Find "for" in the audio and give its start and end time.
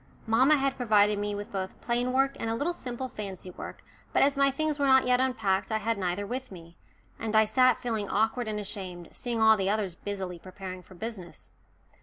10.81-10.95